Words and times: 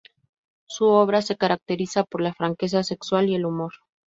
Su 0.65 0.85
obra 0.87 1.21
se 1.21 1.37
caracteriza 1.37 2.05
por 2.05 2.21
la 2.21 2.33
franqueza 2.33 2.81
sexual 2.83 3.29
y 3.29 3.35
el 3.35 3.45
humor. 3.45 3.73